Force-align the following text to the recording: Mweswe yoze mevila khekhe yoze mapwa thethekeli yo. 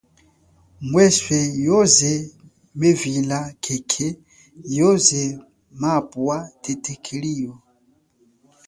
Mweswe 0.89 1.37
yoze 1.65 2.11
mevila 2.79 3.39
khekhe 3.63 4.07
yoze 4.77 5.21
mapwa 5.81 6.35
thethekeli 6.61 7.31
yo. 7.41 7.53